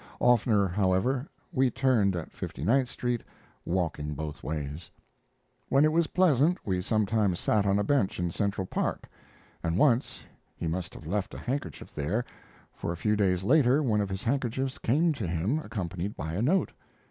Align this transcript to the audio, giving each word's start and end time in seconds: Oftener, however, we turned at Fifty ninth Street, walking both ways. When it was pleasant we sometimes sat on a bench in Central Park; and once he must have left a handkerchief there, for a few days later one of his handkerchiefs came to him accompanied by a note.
Oftener, 0.19 0.67
however, 0.67 1.27
we 1.51 1.69
turned 1.69 2.15
at 2.15 2.31
Fifty 2.31 2.63
ninth 2.63 2.89
Street, 2.89 3.21
walking 3.65 4.15
both 4.15 4.41
ways. 4.41 4.89
When 5.69 5.85
it 5.85 5.91
was 5.91 6.07
pleasant 6.07 6.57
we 6.65 6.81
sometimes 6.81 7.39
sat 7.39 7.67
on 7.67 7.77
a 7.77 7.83
bench 7.83 8.19
in 8.19 8.31
Central 8.31 8.65
Park; 8.65 9.07
and 9.61 9.77
once 9.77 10.23
he 10.55 10.65
must 10.65 10.95
have 10.95 11.05
left 11.05 11.35
a 11.35 11.37
handkerchief 11.37 11.93
there, 11.93 12.25
for 12.73 12.91
a 12.91 12.97
few 12.97 13.15
days 13.15 13.43
later 13.43 13.83
one 13.83 14.01
of 14.01 14.09
his 14.09 14.23
handkerchiefs 14.23 14.79
came 14.79 15.13
to 15.13 15.27
him 15.27 15.59
accompanied 15.59 16.17
by 16.17 16.33
a 16.33 16.41
note. 16.41 16.71